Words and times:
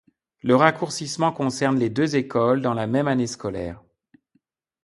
Le 0.41 0.55
raccourcissement 0.55 1.31
concerne 1.31 1.77
les 1.77 1.91
deux 1.91 2.15
écoles 2.15 2.63
dans 2.63 2.73
la 2.73 2.87
même 2.87 3.07
année 3.07 3.27
scolaire. 3.27 3.83